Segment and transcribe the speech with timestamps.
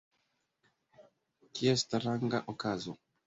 [1.53, 2.93] kia stranga okazo!